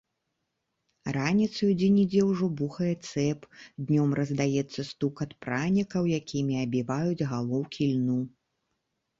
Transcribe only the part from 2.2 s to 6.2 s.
ўжо бухае цэп, днём раздаецца стукат пранікаў,